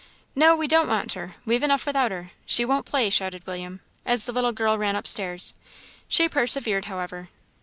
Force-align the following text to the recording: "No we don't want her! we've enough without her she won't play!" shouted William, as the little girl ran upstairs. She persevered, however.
"No 0.35 0.55
we 0.55 0.67
don't 0.67 0.87
want 0.87 1.13
her! 1.13 1.35
we've 1.45 1.61
enough 1.61 1.85
without 1.85 2.09
her 2.09 2.31
she 2.47 2.65
won't 2.65 2.87
play!" 2.87 3.11
shouted 3.11 3.45
William, 3.45 3.81
as 4.03 4.25
the 4.25 4.31
little 4.31 4.51
girl 4.51 4.75
ran 4.75 4.95
upstairs. 4.95 5.53
She 6.07 6.27
persevered, 6.27 6.85
however. 6.85 7.29